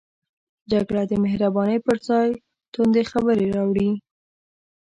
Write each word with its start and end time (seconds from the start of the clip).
جګړه 0.71 1.03
د 1.07 1.13
مهربانۍ 1.23 1.77
پر 1.85 1.97
ځای 2.07 2.29
توندې 2.73 3.03
خبرې 3.11 3.47
راوړي 3.55 3.89